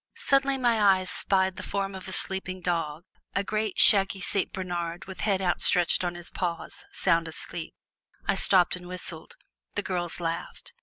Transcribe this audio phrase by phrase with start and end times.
[0.17, 3.03] Suddenly my eye spied the form of a sleeping dog,
[3.35, 7.75] a great shaggy Saint Bernard with head outstretched on his paws, sound asleep.
[8.27, 9.35] I stopped and whistled.
[9.75, 10.73] The girls laughed.